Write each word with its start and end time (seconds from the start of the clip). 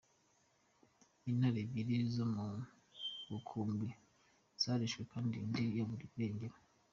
Intare 1.29 1.59
ebyiri 1.65 1.95
zo 2.15 2.25
mu 2.33 2.45
mukumbi 3.29 3.89
zarishwe 4.61 5.01
kandi 5.11 5.33
indi 5.43 5.63
yaburiwe 5.77 6.13
irengero. 6.15 6.57